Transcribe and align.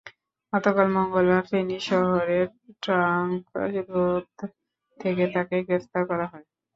গতকাল 0.53 0.87
মঙ্গলবার 0.95 1.43
ফেনী 1.49 1.77
শহরের 1.87 2.47
ট্রাংক 2.83 3.43
রোড 3.89 4.25
থেকে 4.99 5.23
তাঁকে 5.33 5.57
গ্রেপ্তার 5.67 6.03
করা 6.09 6.25
হয়। 6.31 6.45